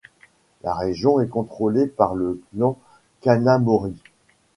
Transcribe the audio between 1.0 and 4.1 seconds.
est contrôlée par le clan Kanamori.